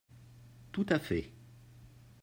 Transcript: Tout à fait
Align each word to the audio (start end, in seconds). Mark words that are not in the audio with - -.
Tout 0.71 0.87
à 0.89 0.97
fait 0.97 1.31